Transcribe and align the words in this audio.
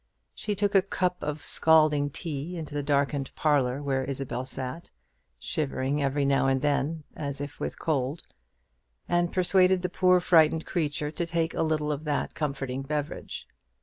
She 0.33 0.55
took 0.55 0.73
a 0.73 0.81
cup 0.81 1.21
of 1.21 1.43
scalding 1.43 2.09
tea 2.09 2.57
into 2.57 2.73
the 2.73 2.81
darkened 2.81 3.29
parlour 3.35 3.83
where 3.83 4.03
Isabel 4.03 4.45
sat, 4.45 4.89
shivering 5.37 6.01
every 6.01 6.25
now 6.25 6.47
and 6.47 6.59
then 6.61 7.03
as 7.15 7.39
if 7.39 7.59
with 7.59 7.77
cold, 7.77 8.23
and 9.07 9.31
persuaded 9.31 9.83
the 9.83 9.89
poor 9.89 10.19
frightened 10.19 10.65
creature 10.65 11.11
to 11.11 11.25
take 11.27 11.53
a 11.53 11.61
little 11.61 11.91
of 11.91 12.05
that 12.05 12.33
comforting 12.33 12.81
beverage. 12.81 13.47